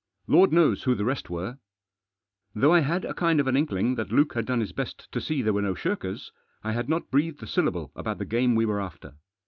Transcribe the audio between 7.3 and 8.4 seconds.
a syllable about the